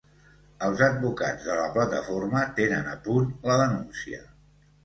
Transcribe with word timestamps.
Els 0.67 0.79
advocats 0.85 1.43
de 1.49 1.57
la 1.59 1.67
Plataforma 1.77 2.43
tenen 2.61 2.91
a 2.95 2.97
punt 3.07 3.31
la 3.51 3.59
denúncia. 3.63 4.27